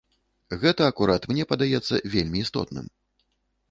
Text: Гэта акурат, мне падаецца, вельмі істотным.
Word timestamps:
Гэта 0.63 0.81
акурат, 0.93 1.29
мне 1.33 1.47
падаецца, 1.53 2.03
вельмі 2.17 2.37
істотным. 2.49 2.85